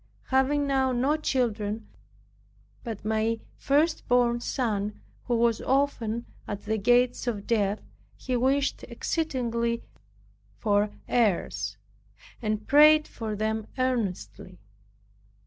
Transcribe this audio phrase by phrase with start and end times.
[0.29, 1.87] Having now no children
[2.83, 7.83] but my first born son, who was often at the gates of death,
[8.17, 9.83] he wished exceedingly
[10.57, 11.77] for heirs,
[12.41, 14.57] and prayed for them earnestly.